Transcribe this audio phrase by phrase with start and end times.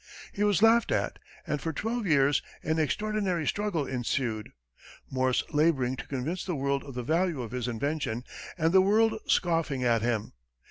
[0.33, 4.51] He was laughed at, and for twelve years an extraordinary struggle ensued,
[5.11, 8.23] Morse laboring to convince the world of the value of his invention,
[8.57, 10.33] and the world scoffing at him.